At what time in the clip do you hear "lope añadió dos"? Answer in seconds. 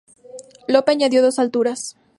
0.67-1.37